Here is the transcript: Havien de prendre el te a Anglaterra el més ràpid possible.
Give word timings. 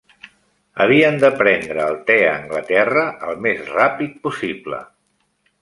Havien 0.85 1.19
de 1.23 1.29
prendre 1.41 1.83
el 1.89 1.99
te 2.09 2.17
a 2.29 2.33
Anglaterra 2.39 3.05
el 3.29 3.39
més 3.47 3.63
ràpid 3.77 4.21
possible. 4.25 4.85